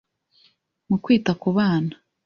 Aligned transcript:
mu 0.87 0.97
kwita 1.03 1.31
ku 1.41 1.49
bana, 1.57 1.93